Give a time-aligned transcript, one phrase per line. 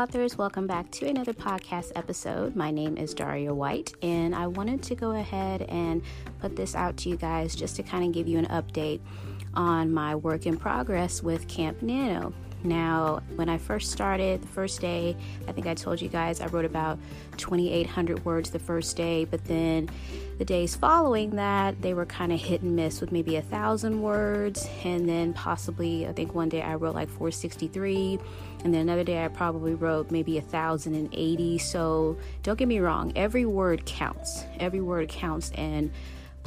[0.00, 0.38] authors.
[0.38, 2.56] Welcome back to another podcast episode.
[2.56, 6.00] My name is Daria White, and I wanted to go ahead and
[6.38, 9.00] put this out to you guys just to kind of give you an update
[9.52, 12.32] on my work in progress with Camp Nano.
[12.64, 16.46] Now, when I first started, the first day, I think I told you guys I
[16.46, 16.98] wrote about
[17.36, 19.90] 2,800 words the first day, but then
[20.40, 24.00] the days following that, they were kind of hit and miss with maybe a thousand
[24.00, 28.18] words, and then possibly, I think one day I wrote like 463,
[28.64, 31.58] and then another day I probably wrote maybe a thousand and eighty.
[31.58, 34.44] So don't get me wrong, every word counts.
[34.58, 35.90] Every word counts, and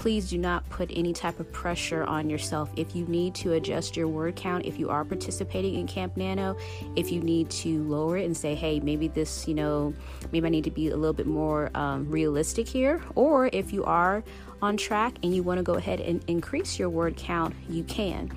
[0.03, 2.69] please do not put any type of pressure on yourself.
[2.75, 6.57] If you need to adjust your word count, if you are participating in Camp Nano,
[6.97, 9.93] if you need to lower it and say, hey, maybe this, you know,
[10.33, 13.85] maybe I need to be a little bit more um, realistic here, or if you
[13.85, 14.25] are
[14.61, 18.29] on track and you want to go ahead and increase your word count, you can.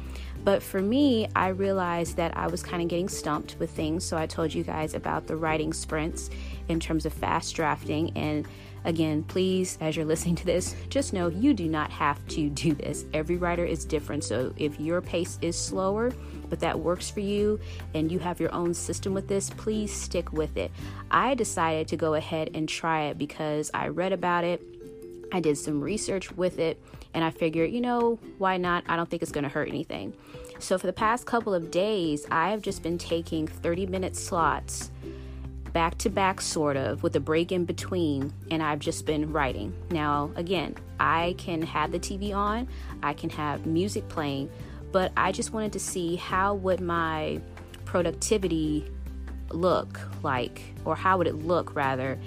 [0.45, 4.05] But for me, I realized that I was kind of getting stumped with things.
[4.05, 6.31] So I told you guys about the writing sprints
[6.69, 8.47] in terms of fast drafting and
[8.87, 12.73] Again, please, as you're listening to this, just know you do not have to do
[12.73, 13.05] this.
[13.13, 14.23] Every writer is different.
[14.23, 16.13] So if your pace is slower,
[16.49, 17.59] but that works for you
[17.95, 20.71] and you have your own system with this, please stick with it.
[21.11, 24.63] I decided to go ahead and try it because I read about it.
[25.33, 26.81] I did some research with it
[27.13, 28.85] and I figured, you know, why not?
[28.87, 30.15] I don't think it's going to hurt anything.
[30.61, 34.91] So, for the past couple of days, I have just been taking 30 minute slots
[35.77, 39.75] back to back, sort of, with a break in between, and I've just been writing.
[39.91, 42.67] Now, again, I can have the TV on,
[43.03, 44.49] I can have music playing,
[44.91, 47.43] but I just wanted to see how would my
[47.85, 48.91] productivity
[49.51, 52.19] look like, or how would it look rather,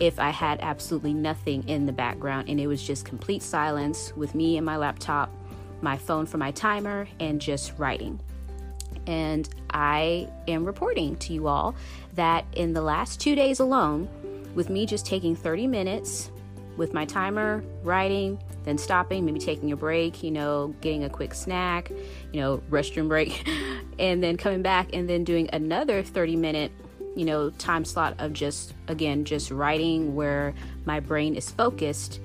[0.00, 4.34] if I had absolutely nothing in the background and it was just complete silence with
[4.34, 5.30] me and my laptop,
[5.80, 8.18] my phone for my timer, and just writing.
[9.06, 11.74] And I am reporting to you all
[12.14, 14.08] that in the last two days alone,
[14.54, 16.30] with me just taking 30 minutes
[16.76, 21.34] with my timer, writing, then stopping, maybe taking a break, you know, getting a quick
[21.34, 21.90] snack,
[22.32, 23.48] you know, restroom break,
[23.98, 26.72] and then coming back and then doing another 30 minute,
[27.14, 32.20] you know, time slot of just, again, just writing where my brain is focused,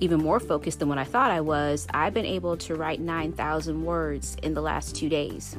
[0.00, 1.86] even more focused than what I thought I was.
[1.92, 5.56] I've been able to write 9,000 words in the last two days.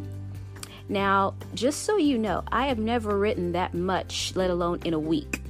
[0.90, 5.00] Now, just so you know, I have never written that much, let alone in a
[5.00, 5.44] week.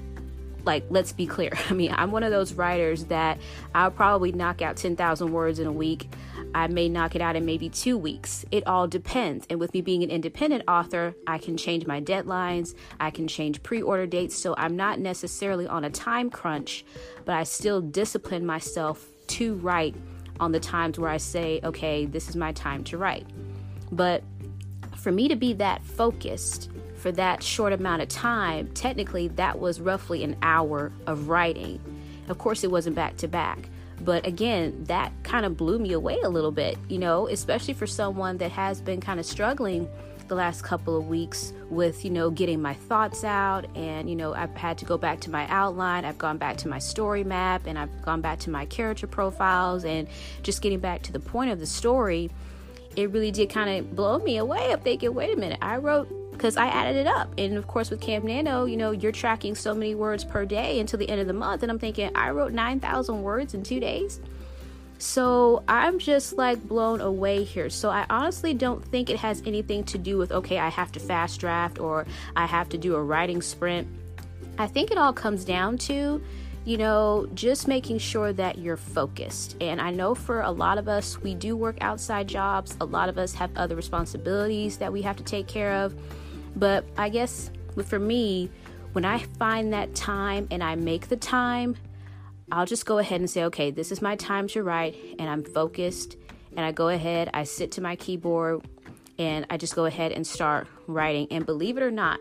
[0.65, 1.53] Like, let's be clear.
[1.69, 3.39] I mean, I'm one of those writers that
[3.73, 6.09] I'll probably knock out 10,000 words in a week.
[6.53, 8.43] I may knock it out in maybe two weeks.
[8.51, 9.47] It all depends.
[9.49, 13.63] And with me being an independent author, I can change my deadlines, I can change
[13.63, 14.35] pre order dates.
[14.35, 16.83] So I'm not necessarily on a time crunch,
[17.23, 19.95] but I still discipline myself to write
[20.39, 23.27] on the times where I say, okay, this is my time to write.
[23.91, 24.23] But
[24.99, 29.79] for me to be that focused for that short amount of time, technically that was
[29.79, 31.79] roughly an hour of writing.
[32.27, 33.69] Of course, it wasn't back to back.
[34.01, 37.87] But again, that kind of blew me away a little bit, you know, especially for
[37.87, 39.89] someone that has been kind of struggling
[40.27, 43.65] the last couple of weeks with, you know, getting my thoughts out.
[43.75, 46.69] And, you know, I've had to go back to my outline, I've gone back to
[46.69, 50.07] my story map, and I've gone back to my character profiles and
[50.43, 52.29] just getting back to the point of the story
[52.95, 54.71] it really did kind of blow me away.
[54.71, 57.33] I'm thinking, wait a minute, I wrote because I added it up.
[57.37, 60.79] And of course, with Camp Nano, you know, you're tracking so many words per day
[60.79, 61.63] until the end of the month.
[61.63, 64.21] And I'm thinking, I wrote 9,000 words in two days.
[64.99, 67.69] So I'm just like blown away here.
[67.69, 70.99] So I honestly don't think it has anything to do with, okay, I have to
[70.99, 73.87] fast draft or I have to do a writing sprint.
[74.57, 76.21] I think it all comes down to
[76.65, 79.55] you know, just making sure that you're focused.
[79.61, 83.09] And I know for a lot of us, we do work outside jobs, a lot
[83.09, 85.95] of us have other responsibilities that we have to take care of.
[86.55, 87.51] But I guess
[87.85, 88.51] for me,
[88.93, 91.75] when I find that time and I make the time,
[92.51, 95.43] I'll just go ahead and say, okay, this is my time to write, and I'm
[95.43, 96.17] focused.
[96.57, 98.65] And I go ahead, I sit to my keyboard,
[99.19, 101.27] and I just go ahead and start writing.
[101.29, 102.19] And believe it or not,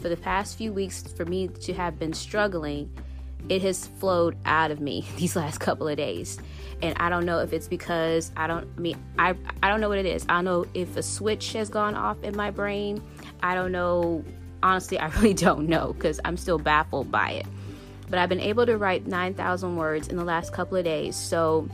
[0.00, 2.90] for the past few weeks, for me to have been struggling,
[3.48, 6.38] it has flowed out of me these last couple of days.
[6.82, 9.88] And i don't know if it's because i don't I mean i i don't know
[9.88, 10.24] what it is.
[10.28, 13.02] I don't know if a switch has gone off in my brain.
[13.42, 14.24] I don't know.
[14.62, 17.46] Honestly i really don't know because i'm still baffled by it.
[18.08, 21.16] But i've been able to write 9000 words in the last couple of days.
[21.16, 21.68] So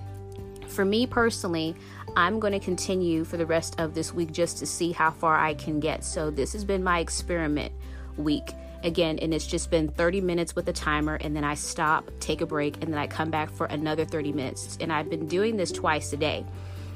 [0.66, 1.74] for me personally
[2.16, 5.36] i'm going to continue for the rest of this week just to see how far
[5.36, 6.04] i can get.
[6.04, 7.72] So this has been my experiment
[8.16, 8.54] week
[8.86, 12.40] again, and it's just been 30 minutes with a timer, and then I stop, take
[12.40, 14.78] a break, and then I come back for another 30 minutes.
[14.80, 16.46] And I've been doing this twice a day.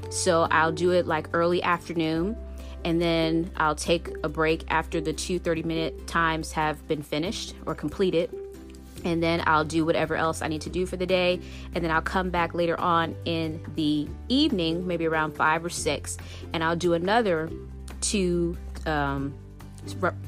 [0.09, 2.35] So I'll do it like early afternoon,
[2.83, 7.53] and then I'll take a break after the two 30 minute times have been finished
[7.65, 8.33] or completed.
[9.03, 11.39] And then I'll do whatever else I need to do for the day.
[11.73, 16.17] And then I'll come back later on in the evening, maybe around five or six,
[16.53, 17.49] and I'll do another
[17.99, 19.33] two um,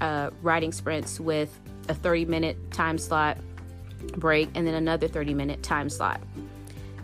[0.01, 1.59] uh, writing sprints with
[1.89, 3.37] a 30 minute time slot
[4.17, 6.21] break and then another 30 minute time slot.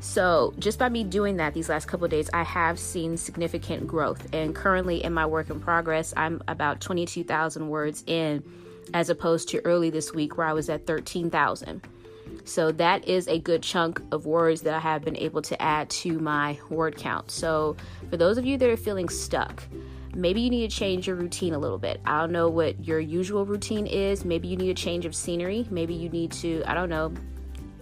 [0.01, 4.33] So, just by me doing that these last couple days, I have seen significant growth.
[4.33, 8.41] And currently, in my work in progress, I'm about 22,000 words in,
[8.93, 11.85] as opposed to early this week where I was at 13,000.
[12.45, 15.89] So, that is a good chunk of words that I have been able to add
[15.89, 17.29] to my word count.
[17.29, 17.75] So,
[18.09, 19.63] for those of you that are feeling stuck,
[20.15, 22.01] maybe you need to change your routine a little bit.
[22.05, 24.25] I don't know what your usual routine is.
[24.25, 25.67] Maybe you need a change of scenery.
[25.69, 27.13] Maybe you need to, I don't know,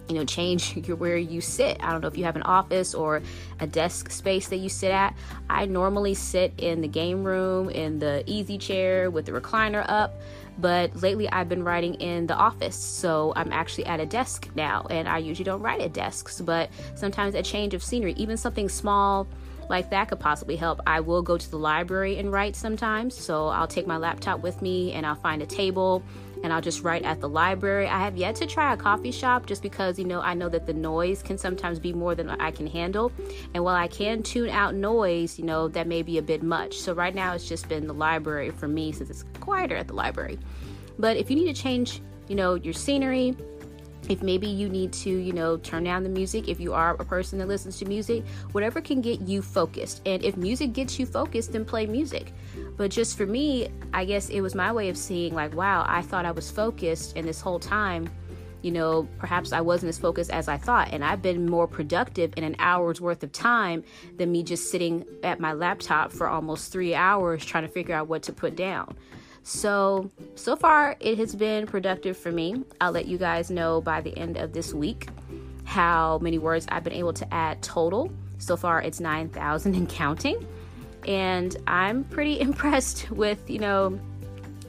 [0.08, 2.94] you know change your where you sit i don't know if you have an office
[2.94, 3.22] or
[3.60, 5.14] a desk space that you sit at
[5.48, 10.14] i normally sit in the game room in the easy chair with the recliner up
[10.58, 14.86] but lately i've been writing in the office so i'm actually at a desk now
[14.90, 18.68] and i usually don't write at desks but sometimes a change of scenery even something
[18.68, 19.26] small
[19.68, 20.80] like that could possibly help.
[20.86, 23.14] I will go to the library and write sometimes.
[23.14, 26.02] So I'll take my laptop with me and I'll find a table
[26.42, 27.88] and I'll just write at the library.
[27.88, 30.66] I have yet to try a coffee shop just because, you know, I know that
[30.66, 33.12] the noise can sometimes be more than I can handle.
[33.54, 36.78] And while I can tune out noise, you know, that may be a bit much.
[36.78, 39.94] So right now it's just been the library for me since it's quieter at the
[39.94, 40.38] library.
[40.98, 43.36] But if you need to change, you know, your scenery,
[44.08, 47.04] if maybe you need to, you know, turn down the music, if you are a
[47.04, 50.02] person that listens to music, whatever can get you focused.
[50.06, 52.32] And if music gets you focused, then play music.
[52.76, 56.02] But just for me, I guess it was my way of seeing, like, wow, I
[56.02, 58.10] thought I was focused, and this whole time,
[58.62, 60.88] you know, perhaps I wasn't as focused as I thought.
[60.92, 63.84] And I've been more productive in an hour's worth of time
[64.16, 68.08] than me just sitting at my laptop for almost three hours trying to figure out
[68.08, 68.96] what to put down.
[69.48, 72.64] So, so far it has been productive for me.
[72.82, 75.08] I'll let you guys know by the end of this week
[75.64, 78.12] how many words I've been able to add total.
[78.36, 80.46] So far it's 9,000 and counting.
[81.06, 83.98] And I'm pretty impressed with, you know,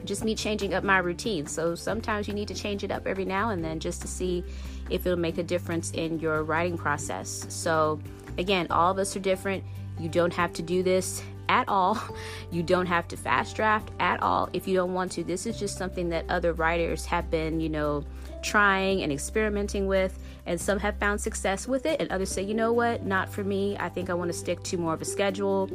[0.06, 1.46] just me changing up my routine.
[1.46, 4.42] So sometimes you need to change it up every now and then just to see
[4.88, 7.44] if it'll make a difference in your writing process.
[7.50, 8.00] So,
[8.38, 9.62] again, all of us are different.
[9.98, 11.98] You don't have to do this at all.
[12.52, 15.22] You don't have to fast draft at all if you don't want to.
[15.22, 18.04] This is just something that other writers have been, you know,
[18.42, 20.18] trying and experimenting with.
[20.46, 23.44] And some have found success with it, and others say, you know what, not for
[23.44, 23.76] me.
[23.78, 25.70] I think I want to stick to more of a schedule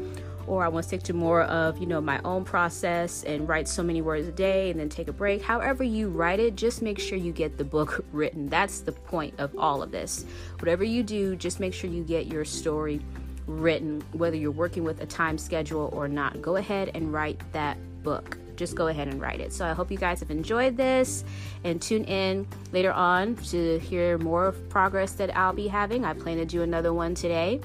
[0.47, 3.67] or I want to stick to more of, you know, my own process and write
[3.67, 5.41] so many words a day and then take a break.
[5.41, 8.49] However, you write it, just make sure you get the book written.
[8.49, 10.25] That's the point of all of this.
[10.59, 13.01] Whatever you do, just make sure you get your story
[13.47, 16.41] written, whether you're working with a time schedule or not.
[16.41, 18.37] Go ahead and write that book.
[18.55, 19.51] Just go ahead and write it.
[19.51, 21.25] So I hope you guys have enjoyed this
[21.63, 26.05] and tune in later on to hear more progress that I'll be having.
[26.05, 27.61] I plan to do another one today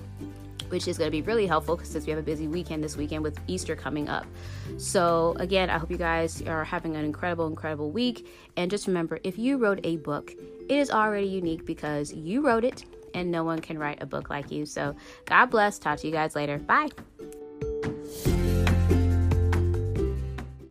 [0.70, 2.96] which is going to be really helpful because since we have a busy weekend this
[2.96, 4.24] weekend with Easter coming up.
[4.78, 8.26] So, again, I hope you guys are having an incredible, incredible week.
[8.56, 10.32] And just remember if you wrote a book,
[10.68, 12.84] it is already unique because you wrote it
[13.14, 14.66] and no one can write a book like you.
[14.66, 14.94] So,
[15.26, 15.78] God bless.
[15.78, 16.58] Talk to you guys later.
[16.58, 16.88] Bye.